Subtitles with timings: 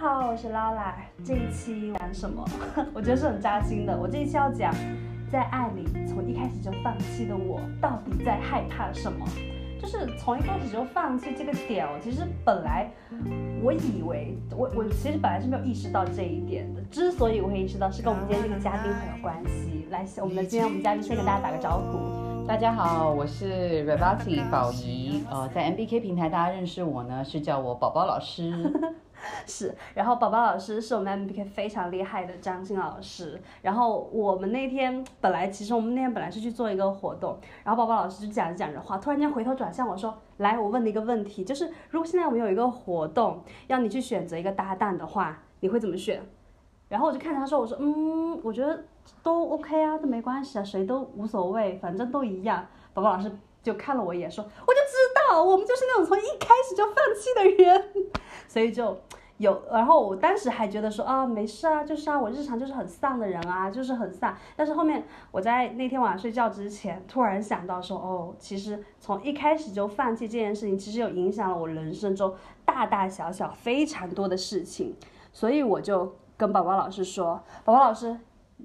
[0.00, 0.92] 好，我是 Lala。
[1.24, 2.44] 这一期讲什么？
[2.92, 3.96] 我觉得是很扎心的。
[3.96, 4.74] 我这一期要讲，
[5.30, 9.24] 在爱里从一开始就放弃的我，到底在害怕什么？
[9.80, 11.90] 就是从一开始就放弃这个点哦。
[12.02, 12.90] 其实本来
[13.62, 16.82] 我以为，我我其实本来是没有意识到这一点的。
[16.90, 19.86] 之所以我会意识到，是跟我们今天这个嘉宾很有关系。
[19.90, 22.46] 来，我们的今天我们嘉宾先跟大家打个招呼。
[22.46, 25.24] 大家好，我是 Rebati 宝仪。
[25.30, 28.52] 呃，在 MBK 平台大家认识我呢，是叫我宝宝老师。
[29.46, 33.40] 是，然后宝宝老师是我们 M B K 非常厉害的张欣老师。
[33.62, 46.20] 然后我们那天本来其实我们那天本来是去做一个活动，然后宝宝老师就讲着讲着话，突然间回头转向我说：“来，我问你一个问题，就是如果现在我们有一个活动，要你去选择一个搭档的话，你会怎么选？”
[46.88, 48.84] 然后我就看着他说：“我说，嗯，我觉得
[49.22, 53.32] 都 OK 啊，都没关系啊，谁都无所谓，反正都一样。”宝宝老师
[53.64, 57.92] 就看了我一眼说：“我就知道，我们就是那种从一开始就放弃的人。”
[58.46, 58.96] 所以就
[59.38, 64.36] 有，然后我当时还觉得说啊，没事啊，就是啊，我日常就是很丧的人啊，就是很丧。
[64.54, 74.94] 但是后面我在那天晚上睡觉之前，突然想到说，哦，其实从一开始就放弃这件事情，其实有影响了我人生中大大小小非常多的事情。
[75.32, 78.16] 所以我就跟宝宝老师说，宝宝老师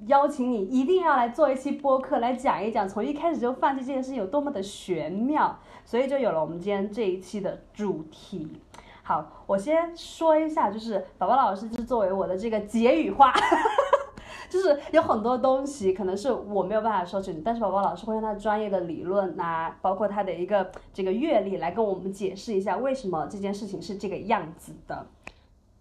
[0.08, 5.60] 邀请你一定要来做一期播客，来讲一讲从一开始就放弃这件事有多么的玄妙。
[5.86, 8.48] 所以就有了我们今天这一期的主题。
[9.02, 13.34] 好，我先说一下，就是宝宝老师就是作为我的这个结语话，
[14.48, 25.08] 就是有很多东西可能是我没有办法说清楚，但是宝宝老师会用他专业的理论啊，包括他的一个这个阅历来跟我们解释一下为什么这件事情是这个样子的。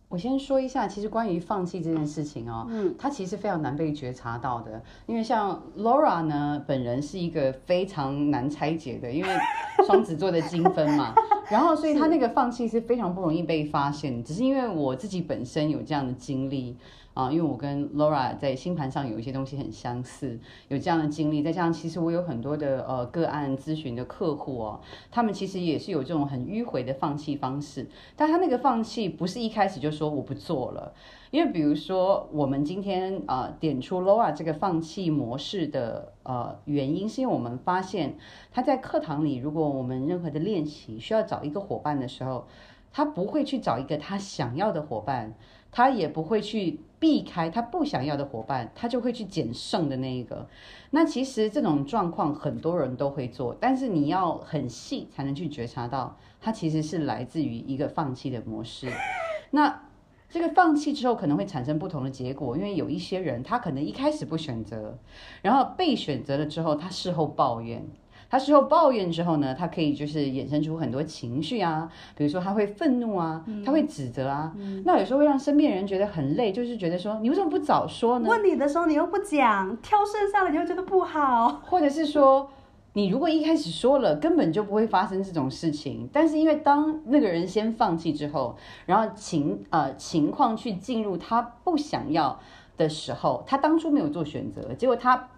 [0.09, 9.28] 我先说一下，其实关于放弃这件事情哦，嗯，它其实非常难被觉察到的，因为像 Laura 呢，本人是一个非常难拆解的，因为
[9.87, 11.15] 双子座的精分嘛。
[11.50, 16.77] 然后，所以他那个放弃是非常不容易被发现，只是因为我自己本身有这样的经历
[17.19, 20.39] 啊，因为我跟 Laura 在星盘上有一些东西很相似，
[20.69, 24.81] 有这样的经历，再加上其实我有很多的呃个案咨询的客户哦，
[25.11, 30.95] 他们其实也是有这种很迂回的放弃方式，但他那个放弃不是一开始就说我不做了。
[31.33, 38.17] 因为比如说，我们今天啊点出 Laura 这个放弃模式的呃原因，是因为我们发现
[38.53, 42.47] 他在课堂里，如果我们任何的练习需要找一个伙伴的时候，
[42.91, 45.34] 他不会去找一个他想要的伙伴，
[45.71, 50.49] 他也不会去避开他不想要的伙伴，他就会去捡剩的那一个。
[50.91, 58.91] 那其实这种状况很多人都会做，但是你要很细才能去觉察到，它其实是来自于一个放弃的模式。
[59.51, 59.83] 那
[60.28, 64.99] 这个放弃之后可能会产生不同的结果，因为有一些人他可能一开始不选择，
[65.41, 67.87] 然后被选择了之后，他事后抱怨，
[68.31, 74.53] 他事后抱怨之后呢，他可以就是衍生出很多情绪啊，比如说他会愤怒啊，他会指责啊，
[74.84, 78.28] 那有时候会让身边人觉得很累，就是觉得说你为什么不早说呢？
[78.28, 82.50] 问你的时候你又不讲，挑剩下的你又觉得不好，或者是说。
[82.94, 86.09] 你如果一开始说了，根本就不会发生这种事情。
[86.12, 88.56] 但是因为当那个人先放弃之后，
[88.87, 92.41] 然后情呃情况去进入他不想要
[92.77, 95.28] 的时候，他当初没有做选择，结果他。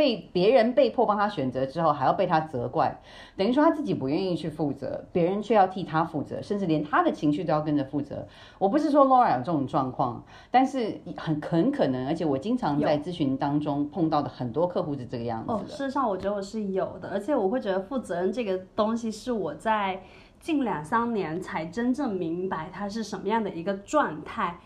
[0.00, 2.98] 被别人被迫帮他选择之后，还要被他责怪，
[3.36, 8.26] 等于说他自己不愿意去负责，别人却要替他负责，甚至连他的情绪都要跟着负责。
[8.58, 15.68] 我不是说 Laura 有这种状况，但是很很可能，而且我经常在咨询当中碰到的很多客户是这个样子的。
[15.68, 20.00] 事实上，我觉得我是有的，而且我会觉得负责任这个东西是我在
[20.40, 24.58] 近两三年才真正明白它是什么样的一个状态。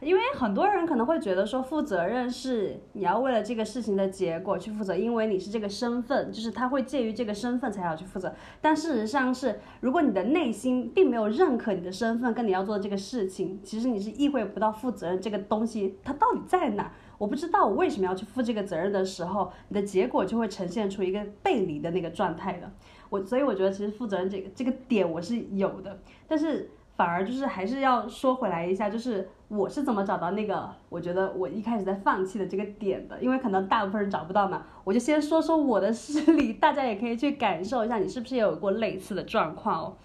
[0.00, 8.34] 因为很多人可能会觉得说，负责任是你要为了这个事情的结果去负责，因为你是这个身份，就是他会介于这个身份才要去负责。
[8.62, 16.90] 但事实上是，如果你的内心并没有认可你的身份跟你要做这个事情，其实你是意会不到负责任这个东西它到底在哪。
[17.18, 22.72] 我不知道我为什么要去负这个责任的时候，你的结果就会呈现出一个背离的那个状态的。
[23.10, 26.70] 我所以我觉得其实负责任这个这个点我是有的，但是。
[26.96, 39.96] 反而就是还是要说回来一下，就是我是怎么找到那个我觉得我一开始在放弃的这个点的，因为可能大部分人找不到嘛，我就先说说我的事例，大家也可以去感受一下，你是不是也有过类似的状况哦？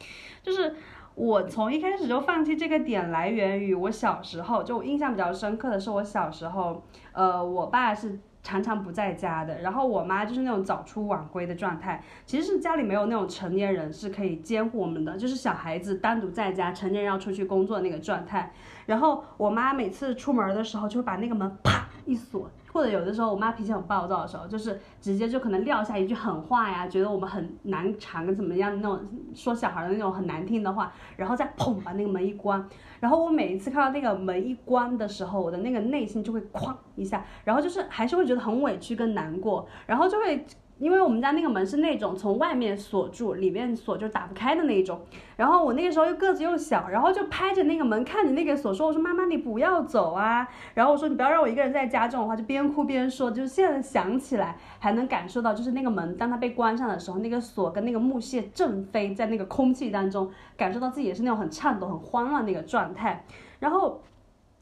[0.42, 0.76] 就是
[1.14, 8.20] 我从一开始就放弃这个点，来源于我小时候，就我印象比较深刻的是我小时候，呃，我爸是。
[8.46, 18.52] 常常不在家的，然后我妈就是那种早出晚归的状态，其实是家里没有那种成年人是可以监护我们的，就是小孩子单独在家，成年人要出去工作那个状态。
[18.86, 29.00] 然后我妈每次出门的时候就会把那个门啪一锁，或者有的时候我妈脾气很暴躁的时候，就是直接就可能撂下一句狠话呀，觉得我们很难缠怎么样那种
[29.34, 32.68] 说小孩的那种很难听的话，然后再砰把那个门一关，
[33.00, 40.46] 然后我每一次看到那个门一关的时候，我的那个内心就会哐一下，然后就是还是会觉得很委屈跟难过，然后就会。
[40.78, 45.00] 因为我们家那个门是那种从外面锁住，里面锁就打不开的那种。
[45.38, 50.46] 然后我那个时候又个子又小，然后就拍着那个门看着那个锁说：“我说妈妈你不要走啊。”
[50.76, 63.26] 然后我说：“你不要让我一个人在家。”这种话就边哭边说，就是现在想起来还能感受到，就是那个门当它被关上的时候，那个锁跟那个木屑正飞在那个空气当中，感受到自己也是那种很颤抖、很慌乱那个状态。
[63.60, 64.02] 然后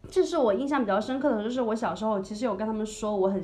[0.10, 3.44] 这是我印象比较深刻的，就是我小时候其实有跟他们说我很。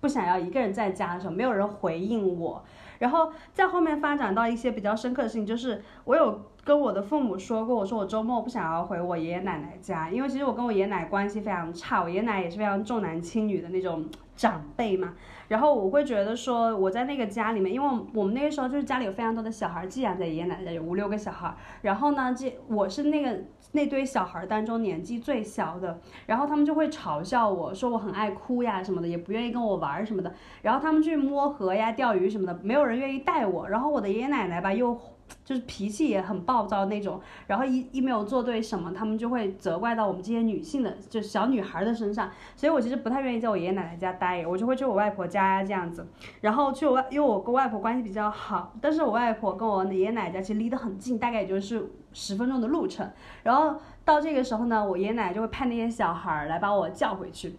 [0.00, 2.64] 不想要一个人在家的时候，没有人回应我，
[2.98, 14.04] 然后在后面发展到一些比较深刻的事情，就是我有跟我的父母说过，我说我周末不想要回我爷爷奶奶家，因为其实我跟我爷爷奶奶关系非常差，我爷爷奶奶也是非常重男轻女的那种
[14.40, 15.12] 长辈嘛。
[15.48, 21.54] 然后我会觉得说，我在那个家里面，因为我们那个时候就是家里有非常多的小孩寄养在爷爷奶奶，有五六个小孩。
[21.82, 23.38] 然后呢，这我是那个
[23.72, 30.32] 那堆小孩当中年纪最小的，然后他们就会嘲笑我说我很爱哭呀什么的，也不愿意跟我玩什么的。
[30.62, 33.68] 然后他们去摸河呀、钓鱼什么的，没有人愿意带我。
[33.68, 34.98] 然后我的爷爷奶奶吧又。
[35.44, 42.30] 就是脾气也很暴躁那种，然后一一没有做对什么，他们就会责怪到我们这些女性的，就小女孩的身上。
[42.56, 46.06] 所以我其实不太愿意在我爷爷奶奶家待，我就会去我外婆家这样子。
[46.40, 53.10] 然后去我外，因为我跟外婆关系比较好，但是我外婆跟我爷爷奶奶家其实离得很近，大概也就是十分钟的路程。
[53.42, 57.58] 然后到这个时候呢，我爷爷奶奶就会派那些小孩来把我叫回去。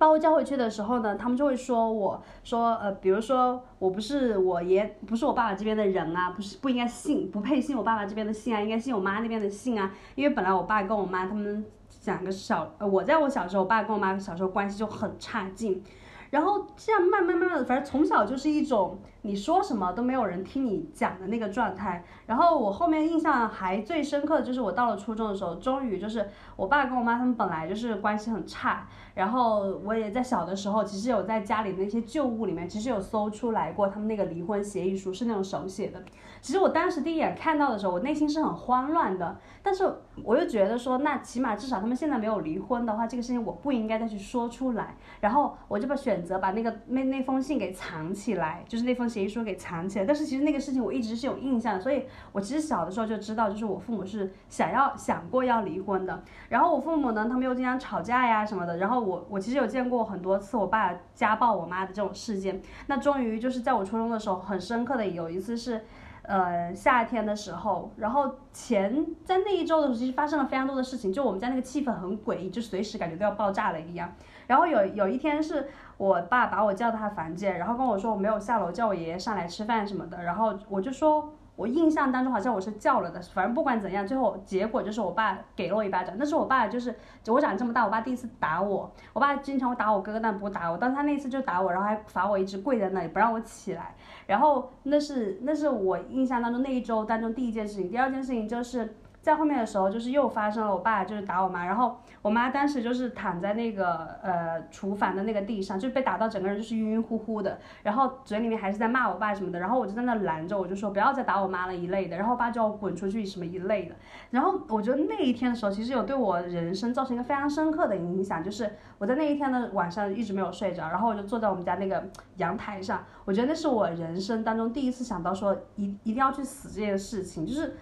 [0.00, 9.92] 把我叫回去的时候呢，他们就会说我说呃，比如说我不是我爷，不是我爸爸这边的人啊，不是不应该信，不配信我爸爸这边的姓啊，应该信我妈那边的姓啊。
[10.14, 11.62] 因为本来我爸跟我妈他们
[12.06, 15.84] 两个小，呃，我在我小时候，我爸跟我妈小时候关系就很差劲。
[16.30, 22.04] 然后这样慢慢慢慢的，反正从小就是一种你说什么都没有人听你讲的那个状态。
[22.26, 28.86] 然后我后面印象还最深刻的就是我到了初中的时候，终于就是我爸跟我妈他们本来就是关系很差。
[29.14, 36.00] 然后我也在小的时候，其实有在家里那些旧物里面，其实有搜出来过他们那个离婚协议书，是那种手写的。
[36.40, 39.38] 其实我当时第一眼看到的时候，我内心是很慌乱的。
[39.62, 39.84] 但是
[40.24, 44.96] 我又觉得说，那起码至少他们现在没有离婚的话，这个事情我不应该再去说出来。
[45.20, 50.04] 然后我就把选择把那个那那封信给藏起来，就是那封协议书给藏起来。
[50.06, 56.22] 但是其实那个事情我一直是有印象，所以我其实小的时候就知道，就是我父母是想要想过要离婚的。
[56.48, 58.78] 然后我父母呢，他们又经常吵架呀什么的。
[58.78, 62.62] 然后我我其实有见过很多次我爸家暴我妈的这种事件。
[62.86, 65.84] 那终于就是在我初中的时候，很深刻的有一次是。
[66.22, 74.12] 呃，夏天的时候，然后前在那一周的时候，其实发生了非常多的事情，就我们家那个气氛很诡异，就随时感觉都要爆炸了一样。
[74.46, 81.32] 然后有有一天是我爸把我叫到他房间，然后跟我说我没有下楼，叫我爷爷上来吃饭什么的，然后我就说。
[81.60, 86.14] 我印象当中好像我是叫了的，反正不管怎样，最后结果就是我爸给了我一巴掌。
[86.18, 86.96] 那是我爸就是
[87.26, 88.90] 我长这么大，我爸第一次打我。
[89.12, 90.78] 我爸经常会打我哥哥，但不打我。
[90.78, 93.94] 但他那次就打我，然后还罚我一直跪在那里，不让我起来。
[94.26, 97.90] 然后那是那是我印象当中那一周当中第一件事情。
[97.90, 98.96] 第二件事情就是。
[99.20, 113.94] 在后面的时候，就是又发生了，我爸就是打我妈，然后我妈当时就是躺在那个呃厨房的那个地上，就被打到整个人就是晕晕乎乎的，然后嘴里面还是在骂我爸什么的，然后我就在那拦着，我就说不要再打我妈了一类的，然后我爸就要滚出去什么一类的，
[114.30, 122.02] 然后我觉得那一天的时候，其实有对我人生造成一个非常深刻的影响，就是我在那一天的晚上一直没有睡着，然后我就坐在我们家那个
[122.36, 127.76] 阳台上，我觉得那是我人生当中第一次想到说一一定要去死这件事情，就是。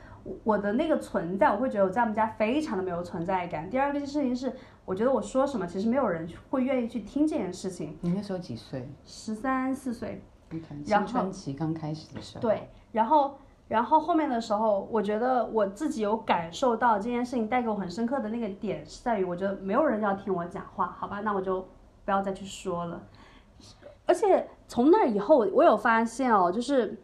[0.45, 3.69] 我的那个存在，我会觉得我在我们家非常的没有存在感。
[3.69, 4.53] 第二个事情是，
[4.85, 7.97] 我觉得我说什么，其实没有人会愿意去听这件事情。
[8.01, 8.89] 你那时候几岁？
[9.05, 10.23] 十三四岁。
[10.51, 12.41] 你看，青春期刚开始的时候。
[12.41, 13.37] 对，然后，
[13.69, 21.61] 然后后面的时候，我觉得我自己有感受到这件事情带给我很深刻的那个点是在于，我觉得没有人要听我讲话，好吧，那我就
[22.05, 23.03] 不要再去说了。
[24.07, 26.99] 而且从那以后，我有发现哦，就是。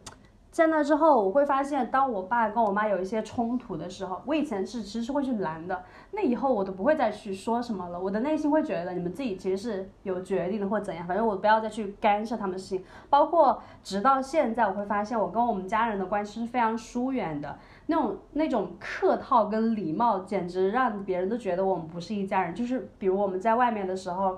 [0.55, 5.83] 在那之后，我会发现，当我爸跟我妈有一些冲突的时候，我以前是其实是会去拦的。
[6.11, 7.99] 那以后我都不会再去说什么了。
[7.99, 12.81] 我的内心会觉得你们自己其实是有决定的，或怎样，反正我不要再去干涉他们事情。
[13.09, 17.59] 包括直到现在，我会发现我跟我们家人的关系是非常疏远的。
[17.87, 22.55] 那种那种客套跟礼貌，简直让别人都觉得我们不是一家人。
[22.55, 24.37] 就是比如我们在外面的时候。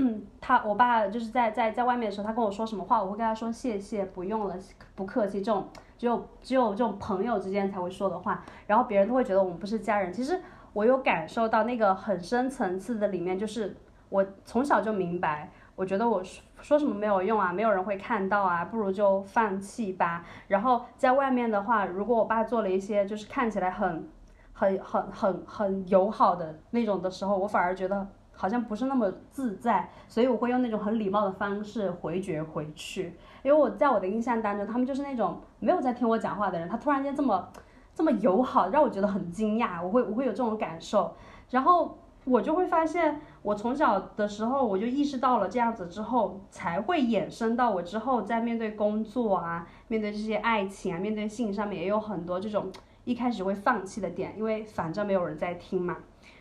[0.40, 4.56] 他我爸就是在在在外面的时候，他跟我说什么话，我会跟他说谢谢，不用了，
[4.94, 5.40] 不客气。
[5.40, 10.12] 这种只有只有这种朋友之间才会说的话，然后别人都会觉得我们不是家人。
[10.12, 10.40] 其实
[10.72, 13.76] 我有感受到那个很深层次的里面，就是
[14.08, 20.24] 我从小就明白，我觉得我说说什么没有用啊，没有人会看到啊，不如就放弃吧。
[20.48, 24.08] 然后在外面的话，如果我爸做了一些就是看起来很、
[24.52, 28.06] 很、很、很、很友好的那种的时候，我反而觉得
[28.42, 33.14] 好像不是那么自在，所以我会用那种很礼貌的方式回绝回去。
[33.44, 37.48] 因为我在我的印象当中，他们就是那种没有在听我讲话的人，他突然间这么
[37.94, 41.14] 这么友好，让我觉得很惊讶，我会我会有这种感受，
[41.50, 41.96] 然后。
[42.24, 52.70] 我就会发现，我从小的时候我就意识到了这样子之后，才会衍生到我之后在面对工作啊，面对这些爱情啊，面对性上面也有很多这种
[53.02, 55.96] 一开始会放弃的点，因为反正没有人在听嘛。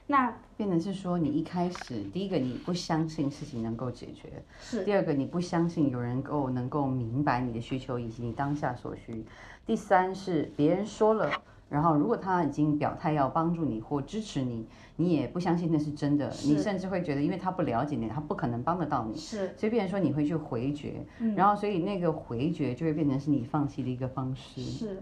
[0.06, 0.32] 那
[0.62, 4.30] 变成是说，你一开始第一个你不相信事情能够解决，
[4.62, 9.26] 是第二个你不相信有人够能够明白你的需求以及你当下所需，
[9.66, 11.32] 第三是别人说了。
[11.68, 19.18] 然后，如果他已经表态要帮助你或支持你，你也不相信那是真的，你甚至会觉得，因为他不了解你，他不可能帮得到你。
[19.18, 21.04] 是，所以变成说你会去回绝，
[21.36, 24.62] 然后所以那个回绝就会变成是你放弃的一个方式。
[24.62, 25.02] 是，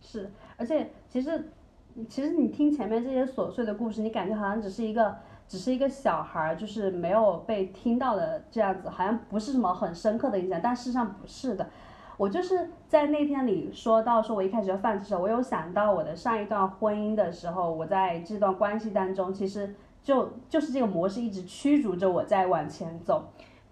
[0.00, 1.50] 是，而且其实，
[2.06, 11.68] 其实你听前面这些琐碎的故事，你感觉好像只是一个，只是一个小孩，就是没有被听到的这样子，好像不是什么很深刻的印象，但事实上不是的。
[12.16, 23.24] 我就是在那天里说到说，我一开始要放弃的时候，我有想到我的上一段婚姻的时候，我在这段关系当中，其实就就是这个模式一直驱逐着我在往前走。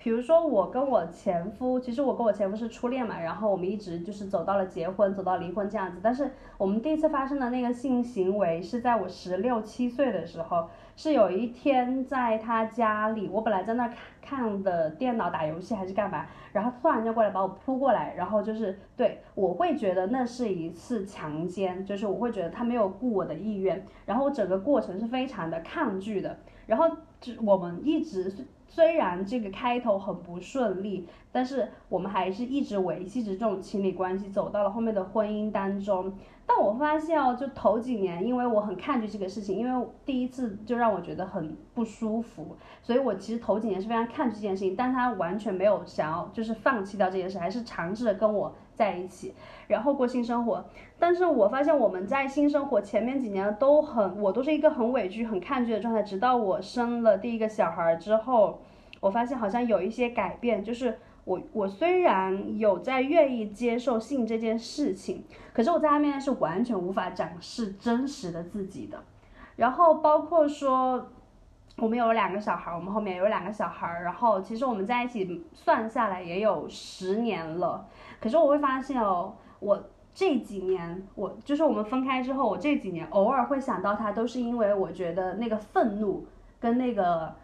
[0.06, 5.98] 比如说我跟我前夫，其实我跟我前夫是初恋嘛，然后我们一直就是走到了结婚，走到离婚这样子。
[6.00, 10.68] 但是我们第一次发生的那个性行为是在我十六七岁的时候。
[10.98, 26.88] 是有一天在他家里，我本来在那看看的电脑打游戏还是干嘛，然后突然间过来把我扑过来，然后就是对我会觉得那是一次强奸，就是我会觉得他没有顾我的意愿，然后我整个过程是非常的抗拒的，然后
[27.20, 28.32] 就我们一直
[28.68, 36.12] 虽然这个开头很不顺利，但是我们还是一直维系着这种情侣关系，走到了后面的婚姻当中。
[36.48, 44.76] 但我发现哦，就头几年，因为我很抗拒这个事情，因为第一次就让我觉得很不舒服，所以我其实头几年是非常抗拒这件事情。
[44.76, 49.34] 但他完全没有想要就是放弃掉这件事，还是尝试着跟我在一起，
[49.66, 50.64] 然后过性生活。
[50.98, 58.60] 但是我发现我们在性生活前面几年都很，我都是一个很委屈、很抗拒的状态，直到我生了第一个小孩之后，
[59.00, 60.96] 我发现好像有一些改变，就是。
[61.26, 69.02] 我我虽然有在愿意接受性这件事情，可是我在他面前是完全无法展示真实的自己的。
[69.56, 71.08] 然后包括说，
[71.78, 77.84] 我们有两个小孩，我们后面有两个小孩，然后其实我们在一起算下来也有十年了。
[78.20, 79.82] 可是我会发现哦，我
[80.14, 86.24] 这几年，我就是我们分开之后，我这几年偶尔会想到他，都是因为我觉得那个愤怒
[86.60, 87.34] 跟那个。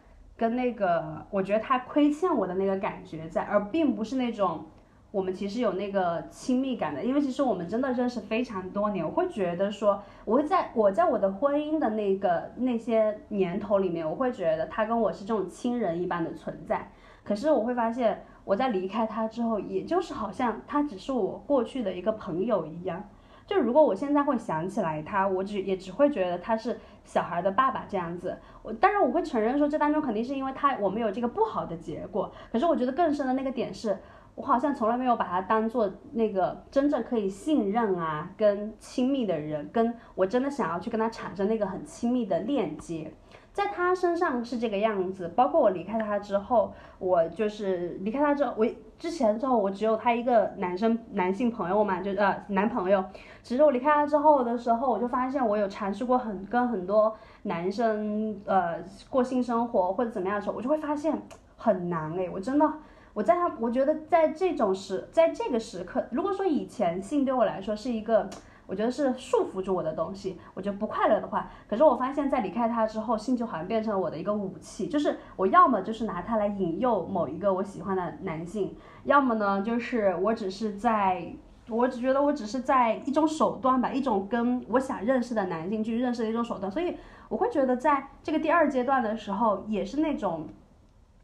[0.42, 4.64] 跟那个，我觉得他亏欠我的那个感觉在，而并不是那种
[5.12, 16.90] 我们其实有那个亲密感的，因为其实我们真的认识非常多年，我会觉得说，我会在我在我的婚姻的那个那些年头里面，我会觉得他跟我是这种亲人一般的存在。
[17.22, 23.08] 可是我会发现，我在离开他之后，也就是好像他只是我过去的一个朋友一样。
[23.46, 28.38] 就如果我现在会想起来他，我只也只会觉得他是小孩的爸爸这样子。
[28.62, 32.32] 我当然我会承认说这当中肯定是因为他我们有这个不好的结果。
[32.50, 33.98] 可是我觉得更深的那个点是，
[34.34, 43.12] 我好像从来没有把他当做那个真正可以信任啊跟亲密的人，跟我真的想要去跟他产生那个很亲密的链接。
[43.52, 48.66] 在他身上是这个样子，包括我离开他之后，我就是离开他之后，我
[49.02, 53.04] 之前之后我只有他一个男生男性朋友嘛，就呃男朋友。
[53.42, 58.76] 其实我离开他之后的时候，我就发现我有尝试过很跟很多男生呃
[59.10, 61.20] 过性生活或者怎么样的时候，我就会发现
[61.56, 62.72] 很难诶，我真的
[63.12, 68.30] 我在他我觉得在这种时在这个时刻，如果说以前性对我来说是一个。
[68.72, 78.74] 我觉得是束缚住我的东西，我觉得不快乐的话，可是我发现，在离开他之后，性就好像变成了我的一个武器，就是我要么就是拿它来引诱某一个我喜欢的男性，
[79.04, 81.34] 要么呢，就是我只是在，
[81.68, 86.96] 我只觉得我只是在一种手段吧，一种跟我想认识的男性去认识的一种手段，所以
[87.28, 90.48] 我会觉得在这个第二阶段的时候，也是那种，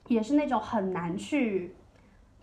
[0.08, 1.74] 也是那种很难去。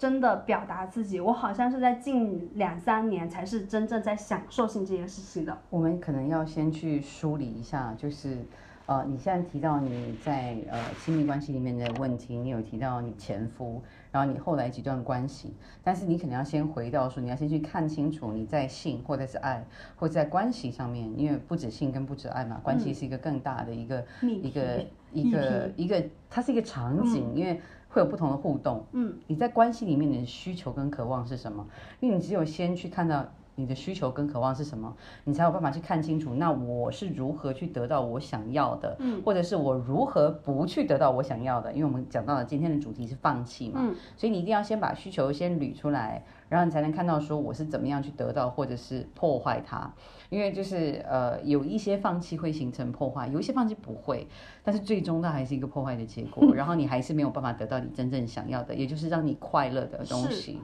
[0.05, 5.57] 真的表达自己，我好像是在近两三年才是真正在享受性这件事情的。
[5.71, 8.38] 我们可能要先去梳理一下，就是，
[8.85, 13.81] 呃，你现在提到你在呃亲密关系里面的问题，你有提到你前夫，
[14.15, 15.53] 然后你后来几段关系，
[15.84, 19.62] 但是你可能要先回到说，你要先去看清楚你在性或者是爱
[19.98, 28.86] 或者在关系上面，因为不止性跟不止爱嘛，关系是一个更大的一个一个一个一个，它是一个场景，因为会有不同的互动。
[28.93, 31.67] 嗯，你在关系里面的需求跟渴望是什么？
[32.00, 33.29] 因为你只有先去看到。
[33.55, 34.95] 你的需求跟渴望是什么？
[35.24, 36.35] 你才有办法去看清楚。
[36.35, 38.95] 那我是如何去得到我想要的？
[39.00, 41.71] 嗯，或者是我如何不去得到我想要的？
[41.74, 49.91] 因为我们讲到了今天的主题是放弃嘛，嗯，所以你一定要先把需求先捋出来，然后你才能看到说我是怎么样去得到，或者是破坏它。
[50.29, 54.27] 因为就是呃，有一些放弃会形成破坏，有一些放弃不会，
[54.63, 56.43] 但是最终它还是一个破坏的结果。
[56.53, 60.59] 然后你还是没有办法得到你真正想要的，也就是让你快乐的东西。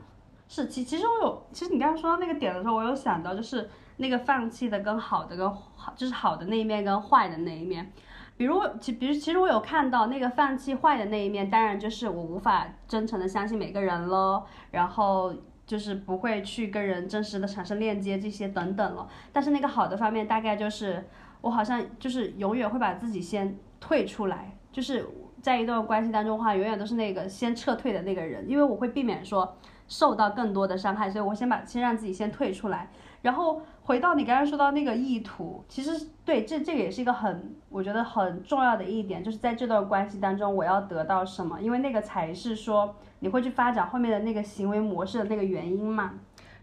[0.53, 7.89] 是，其其实我有，其实你刚刚说到那个点的时候，我有想到，就是那个放弃的跟好的跟好，就是好的那一面跟坏的那一面。
[8.35, 15.33] 比如，其比如其实我有看到那个放弃坏的那一面，当然就是我无法真诚的相信每个人了，然后
[15.65, 19.07] 就是不会去跟人真实的产生链接这些等等了。
[19.31, 21.07] 但是那个好的方面，大概就是
[21.39, 25.07] 我好像就是永远会把自己先退出来，就是
[25.41, 29.55] 在一段关系当中的话，永远都是那个先撤退的那个人，因为我会避免说。
[29.91, 32.89] 受到更多的伤害，所以我先把先让自己先退出来，
[33.21, 46.13] 然后回到你刚刚说到那个意图，其实对这这个也是一个很我觉得很重要的一点，就是在这段关系当中我要得到什么，因为那个才是说你会去发展后面的那个行为模式的那个原因嘛。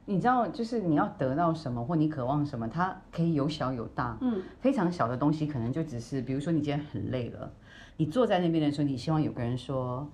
[0.07, 7.53] 你知道，就是你要得到什么或你渴望什么，它可以有小有大，嗯，非常小的东西可能就只是，比如说你今天很累了，
[7.99, 10.09] 你坐在那边的时候，你希望有个人说，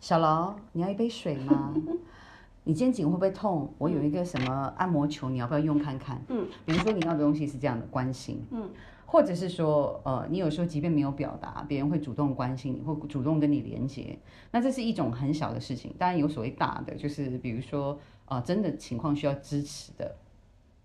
[0.00, 1.74] 小劳，你要一杯水吗？
[2.64, 3.72] 你肩颈会不会痛？
[3.78, 6.22] 我有一个什么按摩球，你要不要用看看？
[6.28, 8.70] 嗯，比如说你要的东西是这样的关心，嗯，
[9.06, 14.18] 或者是说，呃，你有时候即便没有表达，别人会主动关心你，会主动跟你连接，
[14.50, 15.94] 那这是一种很小的事情。
[15.98, 20.16] 当然有所谓大的，就是比如说，啊，真的情况需要支持的，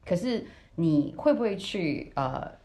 [0.06, 0.46] 可是
[0.76, 2.59] 你会不会去，呃？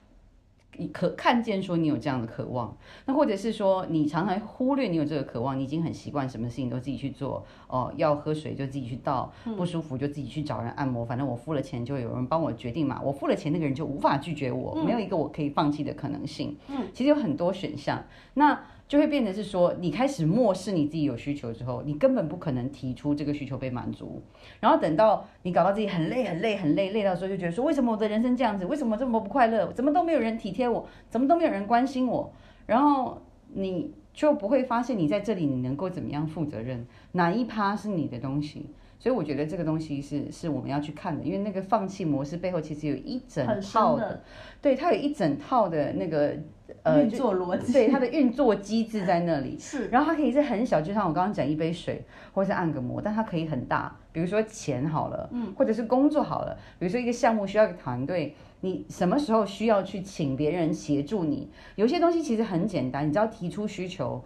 [0.79, 2.77] 你可看见说你有这样的渴望，
[3.07, 16.57] 那或者是说你常常忽略你有这个渴望，你已经很习惯什么事情都自己去做哦，要喝水就自己去倒，不舒服就自己去找人按摩，反正我付了钱就有人帮我决定嘛，我付了钱那个人就无法拒绝我，没有一个我可以放弃的可能性。
[16.69, 18.05] 嗯，其实有很多选项，
[18.35, 18.61] 那。
[18.87, 24.23] 就会变得是说，你开始漠视你自己有需求之后，你根本不可能提出这个需求被满足。
[24.61, 28.67] 然后等到你搞到自己很累、很累、很累，累到时候就觉得说，为什么我的人生这样子？
[28.67, 29.73] 为什么这么不快乐？
[29.73, 30.87] 怎么都没有人体贴我？
[31.09, 32.33] 怎么都没有人关心我？
[32.67, 33.23] 然后
[33.55, 36.87] 你就不会发现你在这里你能够怎么样负责任？
[37.13, 38.67] 哪一趴是你的东西？
[38.99, 44.23] 所以我觉得这个东西是是我们要去看的，因为那个放弃模式背后其实有一整套的，
[44.63, 46.35] 对，它有一整套的那个
[46.83, 49.59] 呃运作逻辑，对，它的运作机制在那里。
[49.59, 61.51] 是，然后它可以是很小，就像我刚刚讲一杯水，或者是按个摩，但它可以很大，比如说钱好了，嗯，或者是工作好了，比如说一个项目需要一个团队，你什么时候需要去请别人协助你？
[61.77, 64.25] 有些东西其实很简单，你只要提出需求，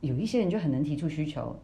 [0.00, 1.56] 有一些人就很能提出需求。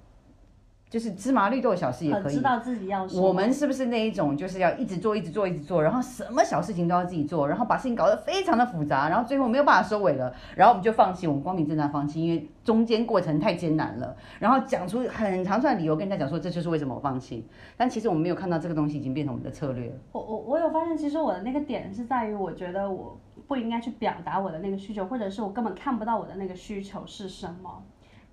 [0.93, 2.35] 就是芝麻绿豆小事也可以。
[2.35, 3.07] 知道自己要。
[3.15, 19.99] 我们是不是那一种，就是要一直做，一直做，一直做，然后什么小事情都要自己做，然后把事情搞得非常的复杂，然后最后没有办法收尾了，然后我们就放弃，我们光明正大放弃，因为中间过程太艰难了，然后讲出很长串理由跟人家讲说这就是为什么我放弃，但其实我们没有看到这个东西已经变成我们的策略。
[20.13, 27.83] 我我我有发现，其实我的那个点是在于，我觉得我不应该去表达我的那个需求，或者是我根本看不到我的那个需求是什么。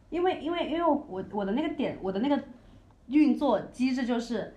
[0.10, 2.44] 因为因为因为我我的那个点我的那个
[3.08, 4.54] 运作机制就是，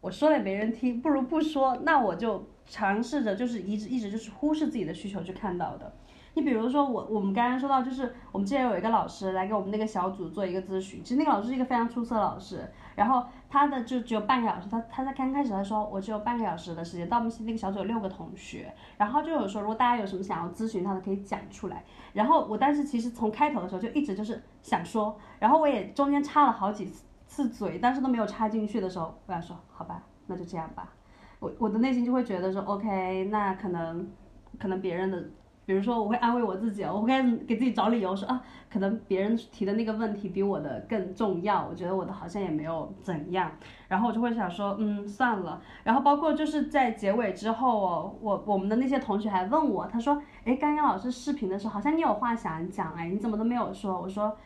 [0.00, 5.94] 我说了也没人听，不如不说，那我就尝试着就是一直一直就是忽视自己的需求去看到的。
[6.36, 26.92] 你比如说我我们刚刚说到就是我们之前有一个老师来给我们那个小组做一个咨询，其实那个老师是一个非常出色的老师，然后他的就只有半个小时，他他在刚开始他说我只有半个小时的时间，到我们那个小组有六个同学，然后就有说如果大家有什么想要咨询他的可以讲出来，然后我当时其实从开头的时候就一直就是想说，然后我也中间插了好几
[27.28, 30.92] 次嘴，但是都没有插进去的时候，我想说好吧，那就这样吧，
[31.38, 34.10] 我我的内心就会觉得说 OK，那可能
[34.58, 35.24] 可能别人的。
[35.66, 43.50] 比如说，我会安慰我自己，我会给自己找理由说啊，可能别人提的那个问题比我的更重要，我觉得我的好像也没有怎样，
[43.88, 45.60] 然后我就会想说，嗯，算了。
[45.82, 54.00] 然后包括就是在结尾之后哦，我我们的那些同学还问我，他说，哎，刚刚老师视频的时候，好像你有话想讲，哎，你怎么都没有说？
[54.00, 54.36] 我说，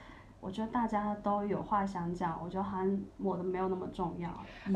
[0.40, 4.30] 我觉得大家都有话想讲，我觉得好像我的没有那么重要，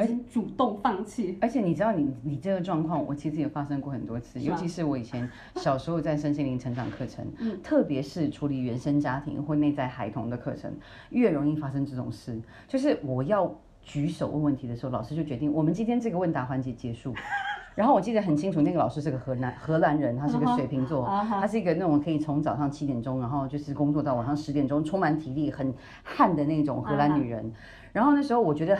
[0.04, 1.38] 已经主动放弃。
[1.40, 7.24] 而且你知道你，你这个状况，我其实也发生过很多次，尤其是我以前小时候在身心灵成长课程，
[7.62, 10.72] 特别是处理原生家庭或内在孩童的课程，
[11.10, 12.40] 越容易发生这种事。
[12.66, 17.14] 就是我要举手问问题的时候，老师就决定我们今天这个问答环节结束。
[17.74, 27.52] 然后我记得很清楚，那个老师是个荷兰荷兰人，他是个水瓶座，他是一个那种可以从早上七点钟，然后就是工作到晚上十点钟，充满体力、很汗的那种荷兰女人。
[27.92, 28.78] 然后那时候我觉得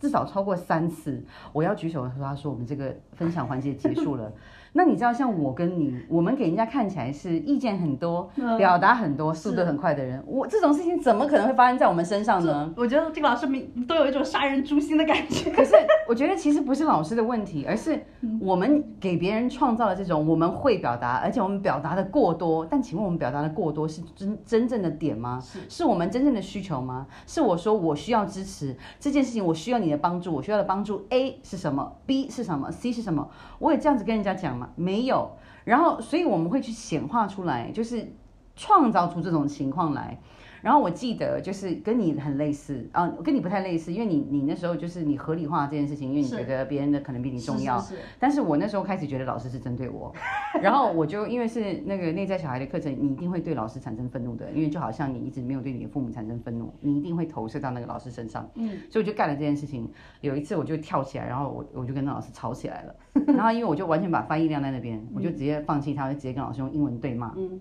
[0.00, 4.32] 至少超过三次，我要举手的时候，他说我们这个分享环节结束了。
[4.76, 12.74] 那你知道，像我跟你，我们给人家看起来是意见很多、表达很多、速度很快的人，我这种事情怎么可能会发生在我们身上呢？
[12.76, 15.48] 我觉得这个老师明都有一种杀人诛心的感觉。
[15.54, 15.76] 可是
[16.08, 18.04] 我觉得其实不是老师的问题，而是
[18.40, 22.66] 我们给别人创造了这种我们会表达，而且我们表达的过多。
[22.66, 25.38] 但请问我们表达的过多是真真正的点吗？
[25.40, 27.06] 是是我们真正的需求吗？
[27.28, 33.30] 是我说我需要支持这件事情，我需要你的帮助，我需要的帮助 A 是什么？B 是什么？C 是什么？
[33.60, 34.63] 我也这样子跟人家讲吗？
[34.76, 35.30] 没有，
[35.64, 38.12] 然后所以我们会去显化出来，就是
[38.56, 40.18] 创造出这种情况来。
[40.64, 47.78] 然后我记得就是跟你很类似啊，跟你不太类似，因为你你那时候就是你合理化这件事情，因为你觉得别人的可能比你重要。
[47.78, 48.02] 是是是。
[48.18, 50.10] 但是我那时候开始觉得老师是针对我，
[50.62, 58.48] 然后我就因为是那个内在小孩的课程，你一定会对老师产生愤怒的，因为就好像你一直没有对你的父母产生愤怒，你一定会投射到那个老师身上。
[58.54, 58.70] 嗯。
[58.90, 59.86] 所以我就干了这件事情。
[60.22, 62.94] 有一次我就跳起来，然后我我就跟那老师吵起来了。
[63.36, 67.34] 然后因为我就完全把翻译晾在那边，我就直接放弃他，就直接跟老师用英文对骂。
[67.36, 67.60] 嗯。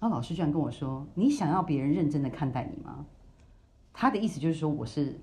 [0.00, 3.04] 然后老师居然跟我说：“你想要别人认真的看待你吗？”
[3.92, 5.18] 他的意思就是说，我是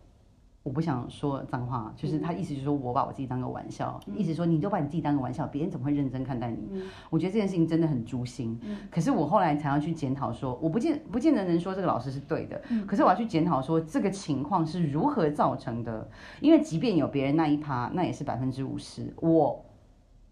[0.64, 6.82] 我不想说脏话，就是他意思就是说我把我自己当个玩笑，意思说你都把你自己当个玩笑，别人怎么会认真看待你？
[7.10, 8.60] 我觉得这件事情真的很诛心。
[8.92, 16.10] 可是我后来才要去检讨，说我不见不见得能说这个老师是对的，可是我要去检讨说这个情况是如何造成的，
[16.42, 19.14] 因为即便有别人那一趴，那也是百分之五十。
[19.22, 19.64] 我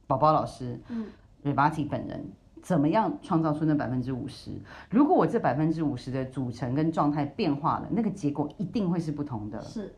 [0.06, 1.06] 宝宝老师，嗯
[1.43, 2.25] r e b a t i 本人。
[2.63, 4.49] 怎么样创造出那百分之五十？
[4.89, 9.62] 如果我这百分之五十的组成跟状态变化了，那个结果一定会是不同的。
[9.62, 9.93] 是，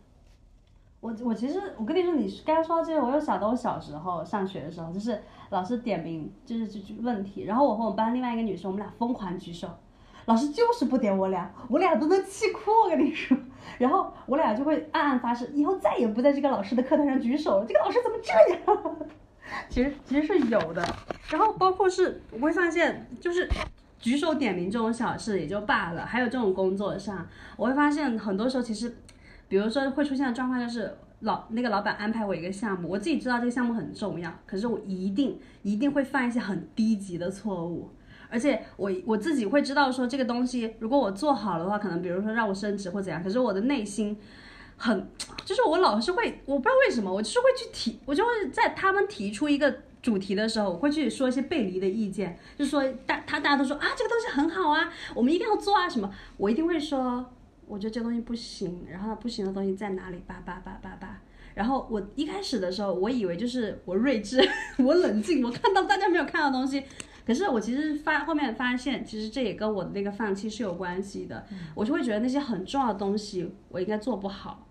[1.00, 9.70] 我我其实我跟你说，你刚刚说到这个，我又想到我小时候上学的时候，就是老师点名就是这句问题，然后我和我们班另外一个女生，我们俩疯狂举手，
[10.26, 12.72] 老师就是不点我俩，我俩都能气哭。
[12.84, 13.38] 我跟你说，
[13.78, 17.66] 然后我俩就会暗暗发誓，以后再也不在这个老师的课堂上举手了。
[17.68, 18.96] 这个老师怎么这样？
[19.70, 20.84] 其实其实是有的，
[21.30, 23.48] 然后包括是我会发现，就是
[24.00, 28.96] 举手点名这种小事也就罢了，还有这种工作上，我会发现很多时候其实，
[29.48, 37.90] 比如说会出现的状况就是老那个老板安排我一个项目，我自己知道这个项目很重要，可是我一定一定会犯一些很低级的错误，
[38.30, 44.18] 而且我我自己会知道说这个东西如果我做好的话，可能比如说让我升职或怎样，可是我的内心。
[44.78, 45.08] 很，
[45.46, 57.26] 就是我老是会，我不知道为什么，我就是会去提，我就会在他们提出一个主题的时候，我会去说一些背离的意见，就说大他大家都说啊这个东西很好啊，我们一定要做啊什么，我一定会说，
[57.68, 61.20] 我觉得这东西不行，然后不行的东西在哪里，叭叭叭叭叭，
[61.54, 66.84] 然后我一开始的时候，我以为就是我睿智， 我冷静，我看到大家没有看到东西，
[67.26, 74.68] 可是我其实发后面发现，其实这也跟我的那个放弃是有关系的，我就会觉得那些很重要的东西我应该做不好。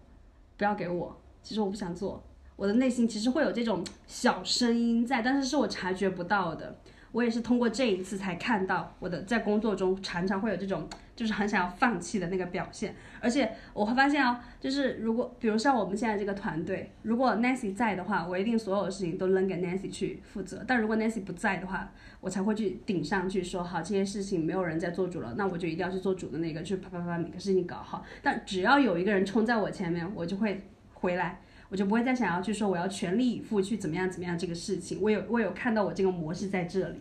[0.56, 2.22] 不要给我，其实我不想做，
[2.54, 6.76] 我的内心其实会有这种小声音在，但是是我察觉不到的。
[7.10, 12.94] 我也是通过这一次才看到，我的在工作中常常会有这种，就是很想要放弃的那个表现。
[13.20, 20.64] 而且我会发现哦，就是如果比如像我们现在这个团队，如果 Nancy 在的话，我一定所有的事情都扔给 Nancy 去负责。
[20.66, 28.04] 但如果 Nancy 不在的话，我才会去顶上去说好，这些事情没有人在做主了，那我就一定要去做主的那个，去啪啪啪每个事情搞好。
[28.22, 31.40] 但只要有一个人冲在我前面，我就会回来。
[31.70, 35.00] 我就不会再想要去说我要全力以赴去怎么样怎么样这个事情。
[35.00, 37.00] 我有我有看到我这个模式在这里。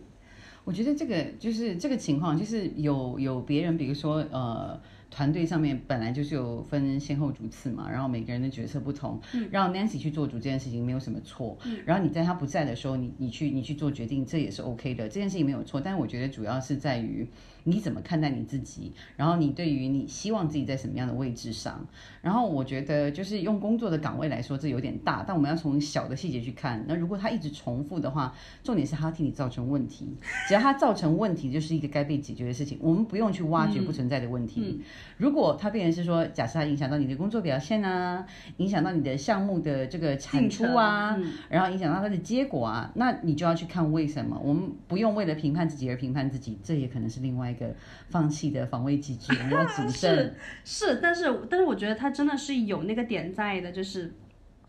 [0.64, 4.80] 我觉得这个就是这个情况，就是有有别人，比如说呃。
[5.16, 9.22] 团队上面本来就是有分先后主次嘛，然后每个人的角色不同，
[9.52, 11.56] 让 Nancy 去做主这件事情没有什么错。
[11.86, 15.80] 然后你在他不在的时候，你你去你去做决定，这也是 OK 的，这件事情没有错。
[15.80, 17.28] 但是我觉得主要是在于
[17.64, 21.86] 你怎么看待你自己，然后你对于你希望自己在什么样的位置上。
[22.22, 26.84] 然后我觉得就是用工作的岗位来说，这有点大，但我们要从小的细节去看。
[26.88, 30.16] 那如果他一直重复的话，重点是他替你造成问题，
[30.48, 34.82] 只要他造成问题，就是一个该被解决的事情，我们不用去挖掘不存在的问题。
[35.18, 38.26] 如果他变成是说，假设他影响到你的工作表现啊，
[38.58, 41.18] 影响到你的项目的这个产出啊，
[41.50, 44.40] 然后影响到他的结果啊，那你就要去看为什么。
[44.44, 47.74] 我们不用为了评判自己而评判自己，这也可能是另外一个
[48.10, 49.32] 放弃的防卫机制。
[49.40, 50.36] 我们要谨慎。
[50.66, 54.14] 是，但是但是我觉得他真的是有那个点在的，就是。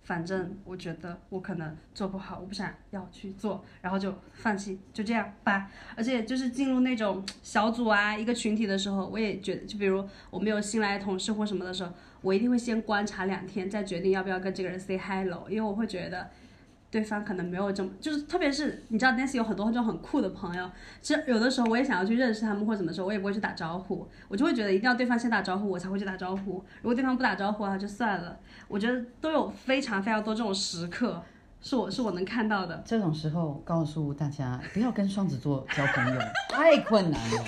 [0.07, 5.71] 反正我觉得我可能做不好，我不想要去做，然后就放弃，就这样吧。
[5.97, 16.29] 而且就是进入那种小组啊，一个群体的时候，我也觉得，就比如我们有新来的同事或什么的时候，我一定会先观察两天，再决定要不要跟这个人 say hello，因为我会觉得。
[16.95, 20.71] 对方可能没有这么，就是特别是你知道，Nancy 有很多这种很酷的朋友。
[21.03, 26.65] 其实有的时候我也想要去认识他们或者怎么说，我也不会去打招呼，我就会觉得一定要对方先打招呼，我才会去打招呼。
[26.83, 28.39] 如果对方不打招呼啊，就算了。
[28.69, 31.21] 我觉得都有非常非常多这种时刻。
[31.67, 36.21] 是我是我能看到的这种时候，告诉大家不要跟双子座交朋友，
[36.53, 37.43] 太困难了。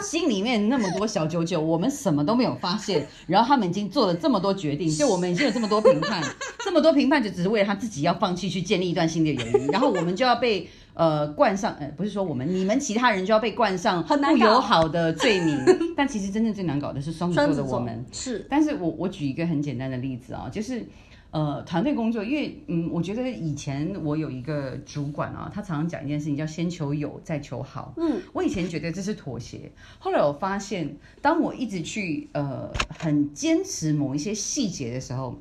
[0.00, 6.22] 心里面那么多小九九，我们什么都没有发现，然后他们已经做了这么多决定，就我们已经有这么多评判，
[6.64, 15.58] 这么多评判就只是为了他自己要放弃去建立一段新的友谊，然后我们就要被呃冠上，呃不是说我们，你们其他人就要被冠上不友好的罪名。
[15.96, 18.46] 但其实真正最难搞的是双子座的我们，是。
[18.48, 20.86] 但是我我举一个很简单的例子啊，就是。
[21.30, 27.94] 呃，团队工作，因为嗯，我觉得以前我有一个主管啊，他常常讲一件事情，叫先求有，再求好。
[27.96, 35.40] 嗯，我以前觉得这是妥协，后来我发现，当我一直去呃很坚持某一些细节的时候。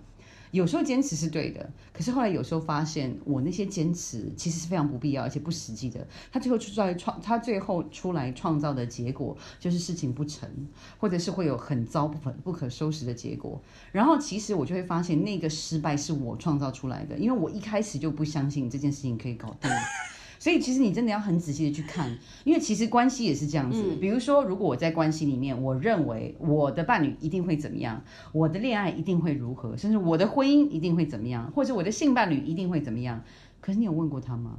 [0.51, 6.07] 有时候坚持是对的，可是后来有时候发现，我那些坚持其实是非常不必要而且不实际的。
[6.31, 10.49] 他最后出来创，他最后出来创造的结果就是事情不成，
[10.97, 13.61] 或者是会有很糟不可不可收拾的结果。
[13.91, 19.69] 然后其实我就会发现，那个失败是我创造出来的，因为我一开始就不相信这件事情可以搞定。
[20.39, 23.83] 所以其实你真的要很仔细的去看，因为其实关系也是这样子。
[23.99, 33.21] 比如说，如果我在关系里面，我认为我的伴侣一定会怎么样，我的恋爱一定会如何，甚至我的婚姻一定会怎么样，或者我的性伴侣一定会怎么样，
[33.59, 34.57] 可是你有问过他吗？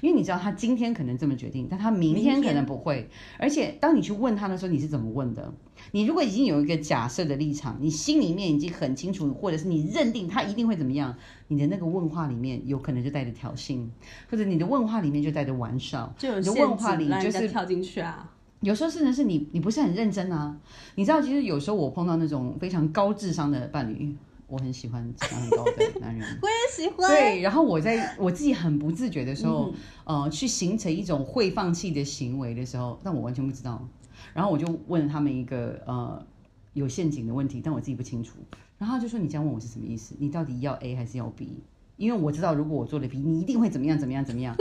[0.00, 3.08] 因为你知道他今天可能这么决定，但他明天可能不会。
[3.38, 5.52] 而且当你去问他的时候，你是怎么问的？
[5.92, 11.16] 你如果已经有一个假设的立场，你心里面已经很清楚，或者是你认定他一定会怎么样，
[11.48, 13.86] 你的那个问话里面有可能就带着挑衅，
[14.30, 18.30] 或者你的问话里面就带着玩笑，就有问话里就是跳进去啊。
[18.60, 20.54] 有时候甚至是你你不是很认真啊。
[20.94, 24.14] 你知道，其实有时候我碰到那种非常高智商的伴侣。
[24.50, 27.08] 我很喜欢智商很高的男人， 我也喜欢。
[27.08, 29.72] 对，然后我在我自己很不自觉的时候，
[30.04, 33.88] 呃，去形成一种会放弃的行为的时候，但我完全不知道。
[34.34, 36.26] 然后我就问了他们一个呃
[36.74, 38.36] 有陷阱的问题，但我自己不清楚。
[38.76, 40.14] 然后他就说：“你这样问我是什么意思？
[40.18, 41.62] 你到底要 A 还是要 B？
[41.96, 44.56] 因为我知道如果我做了 B，你一定会怎么样怎么样怎么样。”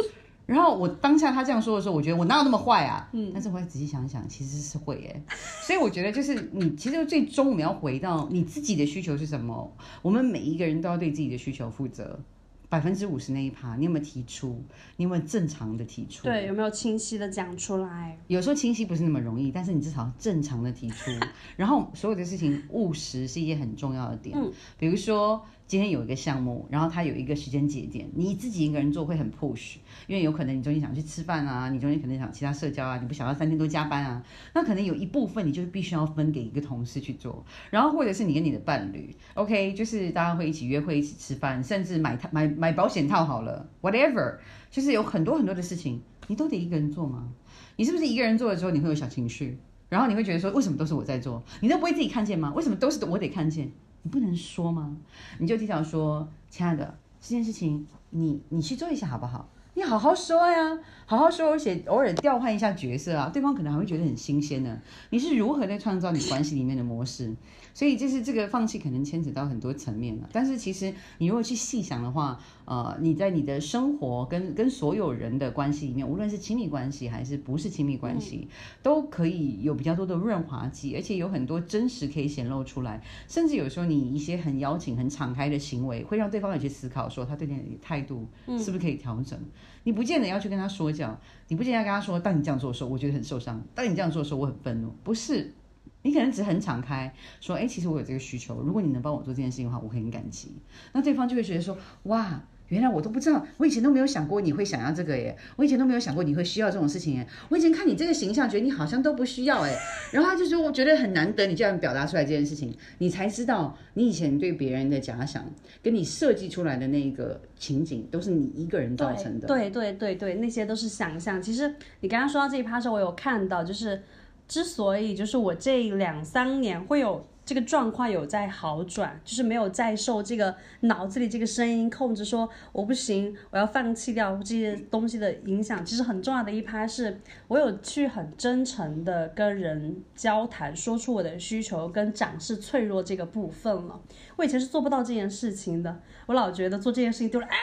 [0.50, 3.08] 然后我当下他这样说的时候，我觉得我哪有那么坏啊？
[3.14, 5.24] 嗯，但是我仔细想想，其实是会耶。
[5.68, 9.72] 所以我觉得就是你，其实最终我们要回到你自己的需求是什么。
[10.02, 12.20] 我们每一个人都要对自己的需求负责。
[12.68, 14.64] 百分之五十那一趴，你有没有提出？
[14.98, 16.24] 你有没有正常的提出？
[16.24, 18.18] 对，有没有清晰的讲出来？
[18.28, 21.12] 有时候清晰不是那么容易，但是你至少正常的提出。
[21.58, 24.36] 然后所有的事情务实是一件很重要的点。
[24.36, 25.44] 嗯，比如说。
[25.70, 29.76] 今天有一个项目，然后它有一个时间节点，你自己一个人做会很 push，
[30.08, 34.24] 因为有可能你中间想去吃饭啊，你中间可能想其他社交啊，你不想要三天都加班啊，
[34.56, 44.38] 那可能有一部分你就是必须要分给一个同事去做，然后或者是你跟你的伴侣，OK，就是大家会一起约会、一起吃饭，甚至买套买买保险套好了，whatever，
[44.72, 47.32] 就是有很多很多的事情，你都得一个人做吗？
[47.76, 52.52] 你是不是一个人做的时候你会有小情绪，然后你会觉得说为什么都是我在做，你都不会自己看见吗？
[52.56, 53.72] 为什么都是我得看见？
[54.02, 54.96] 你不能说吗？
[55.40, 59.50] 你就提早说，亲爱的，这件事情你你去做一下好不好？
[59.80, 64.78] 你好好说呀，好好说，而且偶尔调换一下角色啊，对方可能还会觉得很新鲜呢。
[65.10, 67.34] 你是如何在创造你关系里面的模式？
[67.74, 78.50] 所以就是这个放弃可能牵扯到很多层面了，但是其实你如果去细想的话，呃，你在你的生活跟跟所有人的关系里面，无论是亲密关系还是不是亲密关系，
[78.84, 89.40] 都可以有比较多的润滑剂，而且有很多真实可以显露出来，甚至有时候你一些很邀请、很敞开的行为，会让对方有去思考，说他对你的态度是不是可以调整。
[89.84, 94.94] 你不见得要去跟他说教，你不见得要跟他说，当你这样做的时候，我觉得很受伤；当你这样做的时候，我很愤怒。
[95.04, 95.54] 不是。
[96.02, 100.54] 你可能只很敞开说，哎，其实我有这个需求，如果你能帮我做这件事情的话，我很感激。
[100.94, 109.76] 那对方就会觉得说，哇，原来我都不知道，我以前都没有想过你会想要这个耶，我以前都没有想过你会需要这种事情耶，我以前看你这个形象，觉得你好像都不需要哎。
[110.12, 115.46] 然后他就说，我觉得很难得你这样表达出来这件事情，你才知道你以前对别人的假想，
[115.84, 119.48] 跟你设计出来的那个情景，都是你一个人造成的。
[119.48, 121.42] 对对对对，那些都是想象。
[121.42, 124.02] 其实你刚刚说到这一趴的时候，我有看到就是。
[124.48, 135.84] 之所以就是我这两三年会有这个状况有在好转，就是没有再受这个脑子里这个声音控制，说我不行，我要放弃掉这些东西的影响。
[135.84, 144.00] 其实很重要的一趴是我有去很真诚的跟人交谈，说出我的需求跟展示脆弱这个部分了。
[144.36, 147.58] 我以前是做不到这件事情的，我老觉得做这件事情丢了，哎，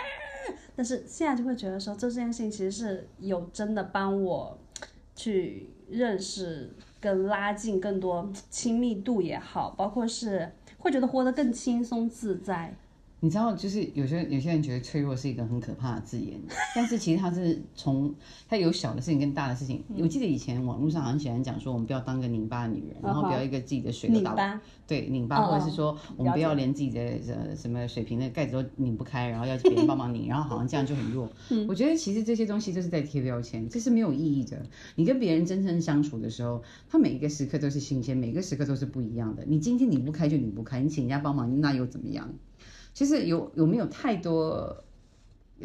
[0.75, 4.59] 但是现在就会觉得说做这件事情其实是有真的帮我
[5.15, 6.75] 去认识。
[7.01, 12.75] 跟拉近更多亲密度也好，包括是会觉得活得更轻松自在。
[13.21, 16.39] 你知道，就是有些有些人觉得脆弱是一个很可怕的字眼，
[16.77, 18.15] 但是其实它是从
[18.49, 19.83] 它有小的事情跟大的事情。
[19.99, 31.29] 我记得以前网络上很喜欢讲说，我们不要当个拧巴的女人，然后不要一个自己的水都打对拧巴，或者是说我们不要连自己的呃什么水瓶的盖子都拧不开，然后要别人帮忙拧， 然后好像这样就很弱。
[31.67, 34.63] 我觉得其实这些东西都是在贴标签，这是没有意义的。
[34.95, 39.43] 你跟别人真正相处的时候，他每一个时刻都是新鲜，每个时刻都是不一样的。
[39.47, 42.31] 你今天拧不开就拧不开，你请人家帮忙那又怎么样？
[42.97, 44.75] 其实有有没有太多？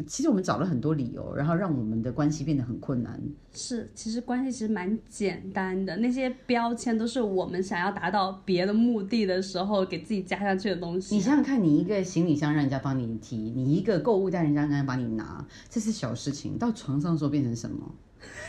[0.06, 3.18] 其实我们找了很多理由，然后让我们的关系变得很困难。
[3.54, 11.14] 是，其实关系其实蛮简单的，那些标签都是我们想要达到别的目的的时候给自己加上去的东西。
[11.14, 16.58] 你想想看，你一个行李箱让人家帮你提，你一个购物袋人家让人家帮你拿，这是小事情。
[16.58, 17.94] 到床上时候变成什么？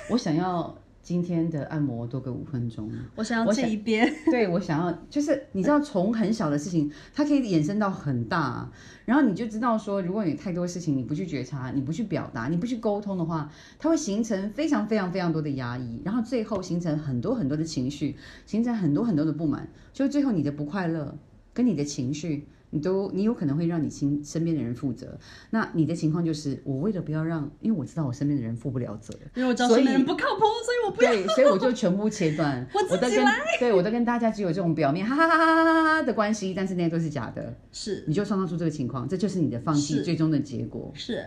[0.09, 0.77] 我想要。
[1.03, 8.71] 今天的按摩多个五分钟，我想要这一边， 对我想要就是你知道从很小的事情，它可以延伸到很大，
[9.03, 21.17] 然后你就知道说，如果你太多事情你不去觉察，你不去表达，你不去沟通的话，它会形成非常非常非常多的压抑，然后最后形成很多很多的情绪，形成很多很多的不满，就最后你的不快乐
[21.53, 22.47] 跟你的情绪。
[22.73, 25.15] 你都，你有可能会让你亲身边的人负责。
[25.51, 31.11] 那你的情况就是，我为了不要让，因为我知道我身边的人负不了责，因为我知道身边人不靠谱，所以我不要。
[31.11, 32.67] 对，所以我就全部切断。
[32.73, 33.31] 我自己来。
[33.59, 37.55] 对，我都跟大家只有这种表面哈哈哈哈哈哈的关系，但是那些都是假的。
[37.71, 40.91] 是，你就创造出这个情况，这就是你的放弃最终的结果。
[40.95, 41.23] 是，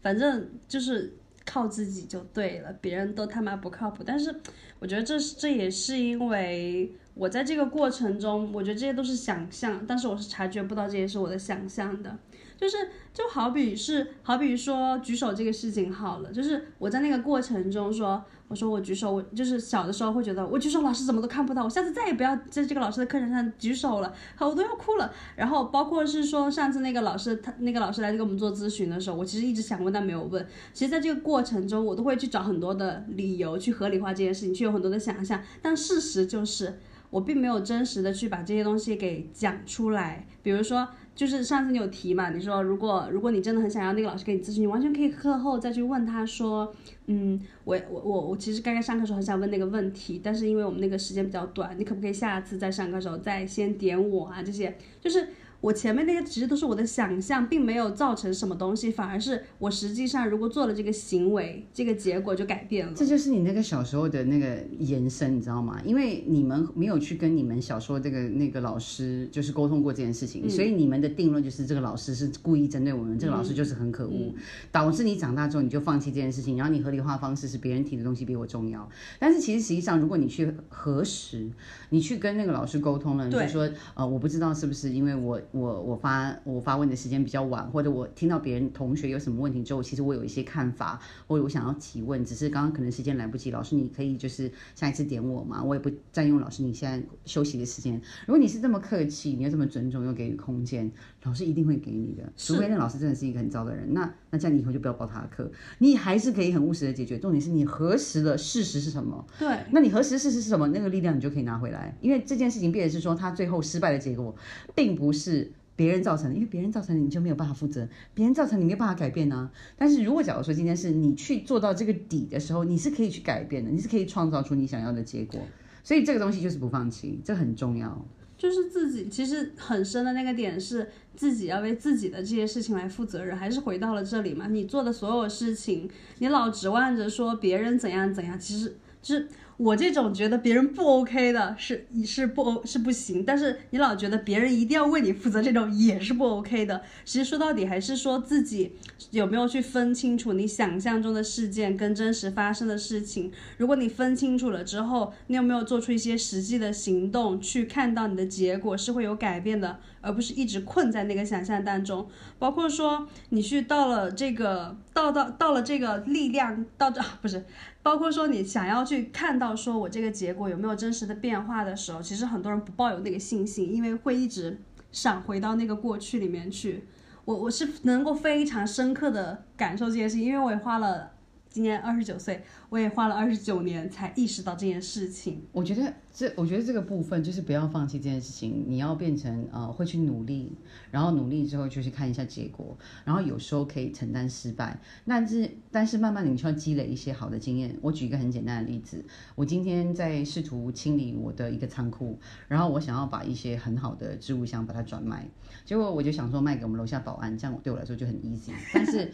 [0.00, 1.12] 反正就是
[1.44, 4.04] 靠自己就对了，别人都他妈不靠谱。
[4.06, 4.32] 但是
[4.78, 6.94] 我觉得这是，这也是因为。
[7.14, 12.18] 我在这个过程中，我觉得这些都是想象，但是我是察觉不到这些是我的想象的，
[12.56, 12.76] 就是
[13.12, 25.12] 就好比是好比说举手这个事情好了，就是我在那个过程中说，我说我举手，我就是小的时候会觉得我举手老师怎么都看不到，我下次再也不要在这个老师的课程上举手了，好我都要哭了。
[25.36, 30.44] 然后包括是说上次那个老师他那个老师来给我们做咨询的时候，我其实一直想问但没有问。
[30.72, 36.74] 其实在这个过程中，我都会去找很多的理由去合理化这件事情，去有很多的想象，但事实就是。
[37.14, 46.74] 我并没有真实的去把这些东西给讲出来，比如说，就是上次你有提嘛，你说如果如果你真的很想要那个老师给你咨询，你完全可以课后再去问他说，
[47.06, 54.42] 嗯，我我我我其实刚刚上课时候很想问那个问题，但是因为我们那个时间比较短，你可不可以下次在上课时候再先点我啊？
[54.42, 55.28] 这些就是。
[55.64, 62.92] 我前面那些其实都是我的想象，并没有造成什么东西，反而是我实际上如果做了这个行为，这个结果就改变了。
[62.94, 65.80] 这就是你那个小时候的那个延伸，你知道吗？
[65.82, 74.34] 因为你们没有去跟你们小时候这个那个老师就是沟通过这件事情，所以你们的定论就是这个老师是故意针对我们，这个老师就是很可恶，
[74.70, 78.86] 导致你长大之后你就放弃这件事情，然后你合理化方式是别人提的东西比我重要。
[79.18, 81.48] 但是其实实际上，如果你去核实，
[81.88, 85.40] 你去跟那个老师沟通了，你就说呃，我不知道是不是因为我。
[85.54, 93.52] 我我发我发问的时间比较晚，或者我听到别人同学有什么问题之后，其实我有一些看法，或者我想要提问，只是刚刚可能时间来不及。
[93.52, 95.62] 老师，你可以就是下一次点我吗？
[95.62, 97.94] 我也不占用老师你现在休息的时间。
[98.26, 100.90] 如果你是这么客气，你又这么尊重，又给予空间，
[101.22, 102.32] 老师一定会给你的。
[102.36, 105.48] 除非那老师真的是一个很糟的人，那那这样你以后就不要报他的课。
[105.78, 107.16] 你还是可以很务实的解决。
[107.18, 109.24] 重点是你核实的事实是什么？
[109.38, 110.66] 对，那你核实事实是什么？
[110.68, 111.96] 那个力量你就可以拿回来。
[112.00, 114.34] 因为这件事情，变的是说他最后失败的结果，
[114.74, 115.43] 并不是。
[115.76, 119.50] 别人造成的，因为别人造成的你就没有办法负责，别人造成你没有办法改变呢。
[119.76, 125.40] 但是如果假如说今天是你去做到这个底的时候，你是可以去改变的，你是可以创造出你想要的结果。
[125.82, 128.06] 所以这个东西就是不放弃，这很重要。
[128.36, 134.48] 就是自己其实很深的那个点是自己要为自己的这些事情来负责任，还是回到了这里嘛？
[134.48, 139.28] 你做的所有事情，你老指望着说别人怎样怎样，其实就是。
[139.56, 146.82] 我这种觉得别人不 OK 的是是不是不行，但是你老觉得别人一定要为你负责，这种也是不 OK 的。
[147.04, 148.72] 其实说到底还是说自己
[149.10, 153.30] 有没有去分清楚你想象中的事件跟真实发生的事情。
[153.56, 162.08] 如果你分清楚了之后，你有没有做出一些实际的行动去看到你的结果是会有改变的，而不是一直困在那个想象当中。
[162.38, 164.76] 包括说你去到了这个。
[164.94, 167.44] 到到到了这个力量到这不是，
[167.84, 174.58] 包括说你想要去看到说我这个结果有没有真实的变化的时候，其实很多人不抱有那个信心，因为会一直
[174.90, 176.84] 闪回到那个过去里面去。
[177.26, 181.10] 我我是能够非常深刻的感受这件事情，因为我也花了
[181.54, 185.40] 今年二十九岁，我也花了二十九年才意识到这件事情。
[185.52, 190.50] 我觉得这，我觉得这个部分就是不要放弃这件事情，你要变成呃会去努力，
[190.90, 194.76] 然后努力之后就去看一下结果，然后有时候可以承担失败，
[195.06, 197.78] 但是但是慢慢的你需要积累一些好的经验。
[197.80, 199.04] 我举一个很简单的例子，
[199.36, 205.24] 我今天在试图清理我的一个仓库，然后我想要把一些很好的置物箱把它转卖，
[205.64, 209.12] 结果我就想说卖给我们楼下保安，这样对我来说就很 easy，但是。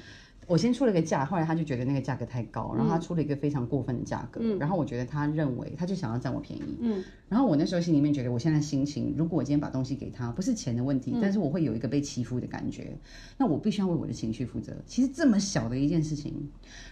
[0.50, 12.98] 我先出了个价，后来他就觉得那个价格太高，然后他出了一个非常过分的价格，然后我觉得他认为他就想要占我便宜，嗯，然后我那时候心里面觉得，我现在心情，如果我今天把东西给他，不是钱的问题，但是我会有一个被欺负的感觉，
[13.38, 14.74] 那我必须要为我的情绪负责。
[14.84, 16.34] 其实这么小的一件事情，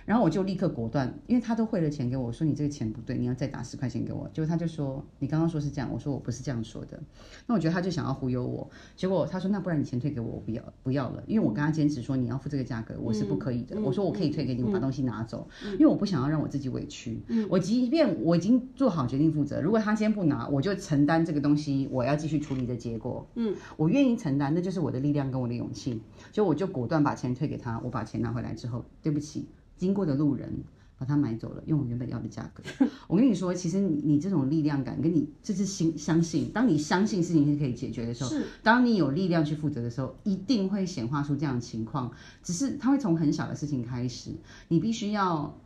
[0.07, 4.31] 然后我就立刻果断，因为他都汇了钱给我，说你这个钱不对，你要再打十块钱给我。
[4.33, 6.97] 结果他就说你刚刚说是这样，我说我不是这样说的。
[7.49, 13.81] 那我觉得他就想要忽悠我，结果他说那不然你钱退给我，我不要不要了，因为我跟他坚持说你要付这个价格，我是不可以的。
[13.81, 14.29] 我说我可以。
[14.29, 17.19] 退给你，我把东西拿走，因为我不想要让我自己委屈。
[17.49, 23.27] 我即便我已经做好决定负责，如果他先不拿，我就承担这个东西我要继续处理的结果。
[23.37, 26.03] 嗯，我愿意承担，那就是我的力量跟我的勇气。
[26.31, 29.47] 就我就果断把钱退给他，我把钱拿回来之后，对不起，
[29.79, 30.53] 经过的路人。
[30.99, 32.63] 把它买走了，用我原本要的价格。
[33.07, 38.31] 我跟你说，其实你你这种力量感，跟你这是心相信，当你相信事情是可以解决的时候，
[38.63, 42.11] 当你有力量去负责的时候，一定会显化出这样的情况。
[42.43, 44.33] 只是它会从很小的事情开始，
[44.69, 45.59] 你必须要。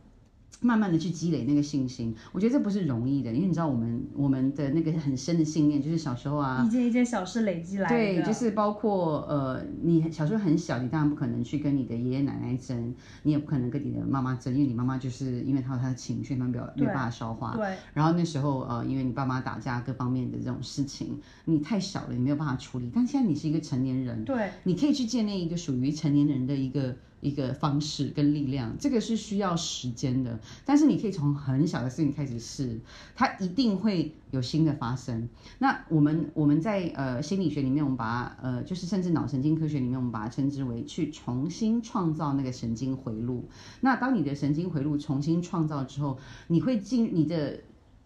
[0.63, 7.95] 慢慢的去积累那个信心，我觉得这不是容易的，因为你知道我们我们的那个很深的信念，就是小时候啊，一件一件小事累积来的。
[7.95, 17.55] 对，就是包括呃，你小时候很小，你当然不可能去跟你的爷爷奶奶争，你也不可能跟你的妈妈争，因为你妈妈就是因为她有她的情绪，她没有没有办法消化。
[17.57, 17.75] 对。
[17.93, 22.89] 然后那时候呃，因为你爸妈打架各方面的这种事情，你太小了，你没有办法处理。
[22.95, 26.95] 但现在你是一个成年人，对，你可以去建立一个属于成年人的一个。
[27.23, 32.79] 一个方式跟力量，这个是需要时间的，但是你可以从很小的事情开始试，
[33.15, 35.29] 它一定会有新的发生。
[35.59, 43.45] 那我们我们在呃心理学里面，我们把它呃就是甚至脑神经科学里面，我们把它称之为去重新创造那个神经回路。
[43.81, 47.61] 那当你的神经回路重新创造之后，你会进你的。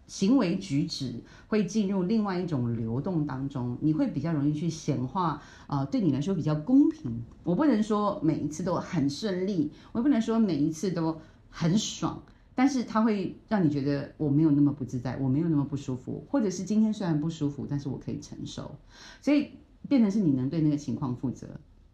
[0.08, 1.14] 行为举止
[1.48, 7.22] 会进入另外一种流动当中，你会比较容易去显化，呃，对你来说比较公平。
[7.44, 12.22] 我不能说每一次都很顺利，我也不能说每一次都很爽，
[12.54, 18.74] 但是它会让你觉得我没有那么不自在，我没有那么不舒服，或者是今天虽然不舒服，但是我可以承受，
[19.20, 19.50] 所以
[19.90, 21.46] 变成是你能对那个情况负责。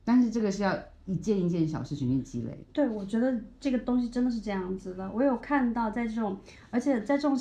[0.04, 2.64] 但是这个是要一件一件小事情去积累。
[2.72, 5.10] 对，我觉得这个东西真的是这样子的。
[5.12, 6.38] 我有看到在这种，
[6.70, 7.36] 而且在这种。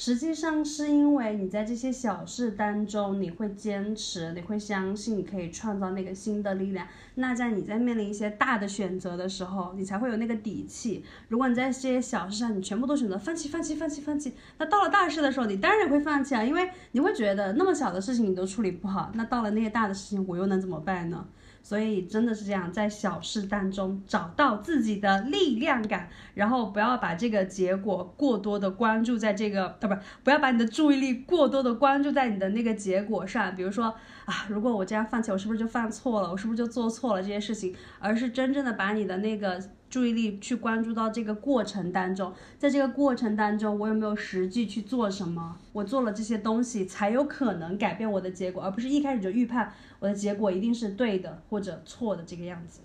[0.00, 6.86] 实际上是因为你在这些小事当中，你会坚持，你会相信你可以创造那个新的力量。
[7.16, 11.04] 那在你在面临一些大的选择的时候，你才会有那个底气。
[11.26, 21.26] 如果你在这些小事上，你全部都选择放弃、放弃、放弃、放弃，那到了大事的时候，你当然会放弃啊，因为你会觉得那么小的事情你都处理不好，那到了那些大的事情，我又能怎么办呢？
[21.68, 29.88] 所以真的是这样，在小事当中找到自己的力量感，然后不要把这个结果过多的关注在这个，啊不，
[30.24, 33.54] 不要把你的注意力过多的关注在你的那个结果上。
[33.54, 33.94] 比如说
[34.24, 36.30] 啊，如果我这样放弃，我是不是就犯错了？
[36.30, 37.74] 我是不是就做错了这些事情？
[37.98, 39.62] 而是真正的把你的那个。
[39.90, 45.56] 注意力去关注到这个过程当中，在这个过程当中，我有没有实际去做什么？
[45.72, 52.80] 我做了这些东西，才有可能改变我的结果，而不是一开始就预判我的结果一定是对的或者错的这个样子，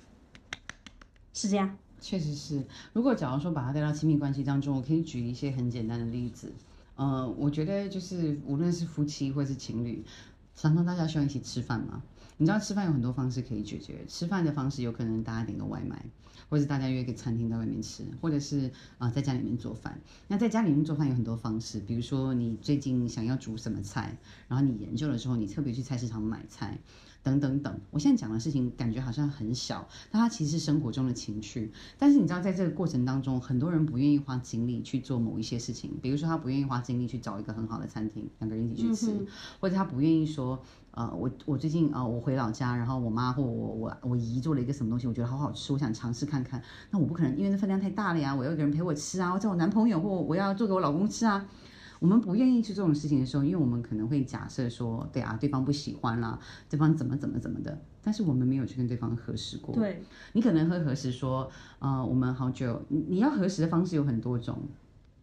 [1.34, 1.78] 是这样。
[2.00, 2.66] 确实是。
[2.92, 6.52] 如果假如说把它带到亲密关系当中，我可以举一些很简单的例子。
[6.96, 10.04] 呃，我觉得就是无论是夫妻或是情侣，
[10.56, 12.04] 常常大家需要一起吃饭嘛。
[12.38, 14.04] 你知道吃饭有很多方式可以解决。
[14.08, 16.06] 吃饭的方式有可能大家点个外卖，
[16.54, 20.00] 或者大家约一个餐厅在外面吃，或者是啊在家里面做饭。
[20.28, 24.16] 那在家里面做饭有很多方式，比如说你最近想要煮什么菜，
[24.48, 26.78] 然后你研究了之后，你特别去菜市场买菜。
[27.24, 31.72] 等等等，我现在讲的事情感觉好像很小，但它其实是生活中的情趣。
[31.98, 39.26] 但是你知道，在这个过程当中，很多人不愿意花精力去做某一些事情，比如说他不愿意花精力去找一个很好的餐厅，两个人一起去吃，
[39.62, 40.62] 或者他不愿意说，
[40.96, 46.62] 呃，我我最近啊，我回老家，然后我妈或我我我姨做了一个什么东西，我觉得好好吃，我想尝试看看。
[46.92, 51.48] 那我不可能，因为那分量太大了呀，我要一个人陪我吃啊，我叫我男朋友或我要做给我老公吃啊。
[52.00, 56.38] 我们不愿意去做这种事情的时候，因为我们可能会假设说，对啊，对方不喜欢啦，
[56.70, 59.74] 对方怎么怎么怎么的，但是我们没有去跟对方核实过。
[59.74, 64.60] 对，你可能会核实说，呃，我们好久，你你要核实的方式有很多种，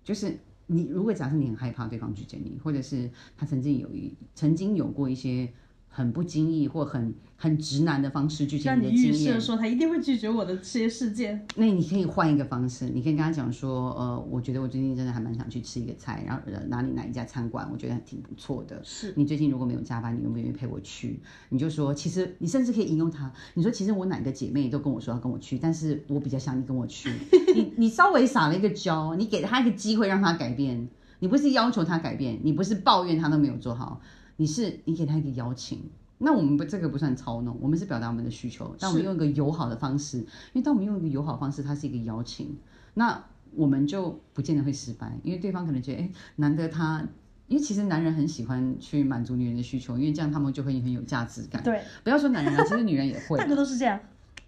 [0.03, 0.37] 就是
[0.73, 5.53] 你如果假设你很害怕对方拒绝你，或者是他曾经有一曾经有过一些。
[5.93, 11.47] 很不经意或很很直男的方式拒绝你的经验，说他一定会拒绝我的这些事件。
[11.57, 18.80] 那你可以换一个方式，你可以跟他讲说，呃，我觉得我最近真的还蛮想去吃一个菜，然后哪里哪一家餐馆，我觉得挺不错的。
[18.84, 21.20] 是你最近如果没有加班，你愿不愿意陪我去？
[21.49, 27.11] 你就说，其实你甚至可以引用他，你说其实我哪个姐妹都跟我说要跟我去，但是我比较想你跟我去。
[27.55, 30.88] 你你稍微撒了一个娇，你给他一个机会让他改变，
[31.18, 34.01] 你不是要求他改变，你不是抱怨他都没有做好。
[34.41, 35.82] 你是你给他一个邀请，
[36.16, 42.57] 那我们不这个不算操弄，我们是表达我们的需求，但我们用一个友好的方式，因为当我们用一个友好方式，它是一个邀请，
[42.95, 43.22] 那
[43.55, 47.07] 我们就不见得会失败，因为对方可能觉得，哎，难得他，
[47.49, 51.62] 因为其实男人很喜欢去满足女人的需求，因为这样他们就会很有价值感。
[51.62, 54.01] 对，不要说男人啊，其实女人也会，大多都是这样。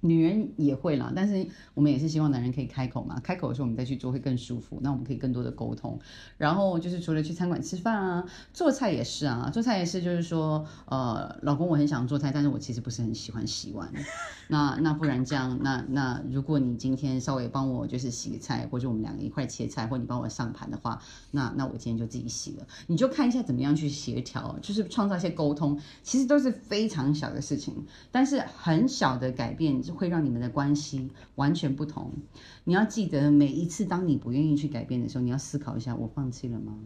[0.05, 5.97] 女人也会啦，但是我们也是希望男人可以开口嘛，开口的时候我们再去做会更舒服，那我们可以更多的沟通。
[6.37, 13.93] 然后就是除了去餐馆吃饭啊，做菜也是啊，做菜也是就是说，呃，老公我很想做菜，但是我其实不是很喜欢洗碗。
[14.49, 21.01] 那那不然这样，那那如果你今天稍微帮我就是洗个菜，或者我们两个一块切菜，或你帮我上盘的话，
[21.31, 22.67] 那那我今天就自己洗了。
[22.89, 29.81] 你就看一下怎么样去协调，就是创造一些沟通，其实都是非常小的事情，但是很小的改变。
[29.93, 32.11] 会让你们的关系完全不同。
[32.65, 36.79] 你要记得，每一次当你不愿意去改变的时候，你要思考一下：我放弃了吗？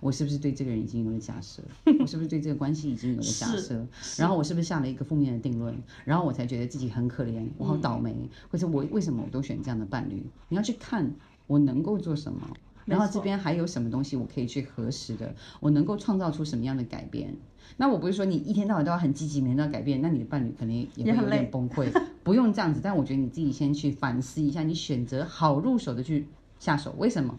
[0.00, 1.62] 我是不是对这个人已经有了假设？
[2.00, 3.86] 我是不是对这个关系已经有了假设？
[4.18, 5.74] 然后我是不是下了一个负面的定论？
[6.04, 8.14] 然后我才觉得自己很可怜，我好倒霉，
[8.50, 10.22] 或者我为什么我都选这样的伴侣？
[10.50, 11.10] 你要去看
[11.46, 12.46] 我能够做什么，
[12.90, 15.34] 然后这边还有什么东西我可以去核实的？
[15.60, 17.34] 我能够创造出什么样的改变？
[17.76, 21.88] 那我不是说你一天到晚都要很积极，每天都要改变，那你的伴侣肯定也会有点崩溃。
[22.22, 26.26] 不用这样子，但我觉得你自己先去反思一下，你选择好入手的去
[26.58, 26.94] 下手。
[26.98, 27.38] 为什么？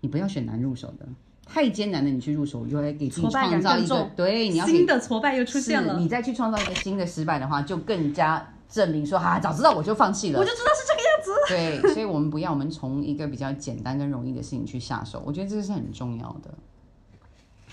[0.00, 1.06] 你不要选难入手的，
[1.46, 5.98] 太艰难的你去入手，又来给自己创造一个对，你要新的挫败又出现了。
[5.98, 10.38] 你再去创造一个新的失败的话，就更加证明说啊，早知道我就放弃了。
[10.38, 10.97] 我就知道是这个样
[11.28, 11.34] 子。
[11.48, 16.50] 对，所以我们不要，我们从一个比较简单跟容易的事情去下手，我觉得这是很重要的。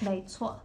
[0.01, 0.55] 没错。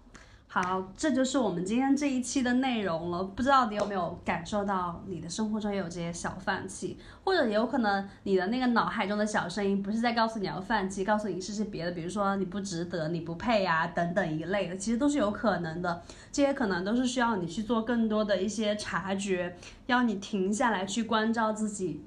[0.52, 3.22] 好，这就是我们今天这一期的内容了。
[3.22, 16.02] 不知道你有没有感受到，你的生活中也有这些小放弃，或者也有可能你的那个脑海中的小声音不是在告诉你要放弃，告诉你试试别的，比如说你不值得、你不配呀等等一类的，其实都是有可能的。
[16.32, 22.02] 这些可能都是需要你去做更多的一些察觉，要你停下来去关照自己。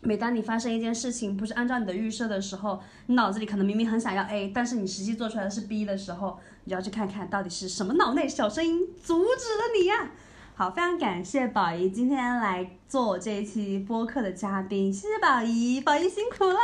[0.00, 6.38] 每当你发生一件事情不是按照你的预设的时候，你脑子里可能明明很想要 A，但是你实际做出来的是 B 的时候。
[6.64, 10.10] 你就要去看看到底是什么脑内小声音阻止了你呀？
[10.54, 16.58] 好，非常感谢宝仪今天来做我这一期播客的嘉宾，谢谢宝仪，宝仪辛苦啦！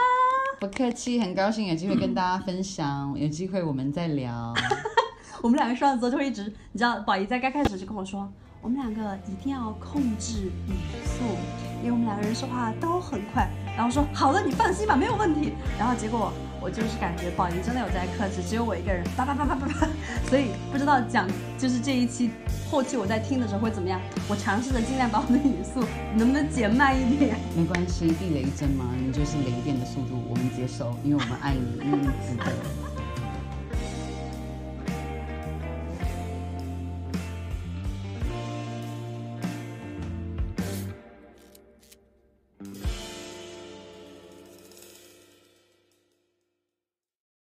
[0.60, 4.52] 不客气，很高兴有机会跟大家分享，有机会我们再聊。
[5.40, 8.30] 我们两个双子座就会一直，你知道，宝仪在刚开始就跟我说，
[8.60, 11.24] 我们两个一定要控制语速，
[11.84, 13.46] 因为我们两个人说话都很快。
[13.76, 15.52] 然后说好的，你放心吧，没有问题。
[15.78, 16.32] 然后结果。
[16.64, 19.86] 我就是感觉宝仪真的有在克制，只有我一个人叭叭叭叭叭叭，
[20.30, 21.28] 所以不知道讲
[21.58, 22.30] 就是这一期
[22.70, 24.00] 后期我在听的时候会怎么样。
[24.30, 25.84] 我尝试着尽量把我的语速
[26.16, 27.36] 能不能减慢一点。
[27.54, 32.44] 没关系，避雷针嘛，你就是雷电的速度，我们接受，因为我们爱你，因为你值得。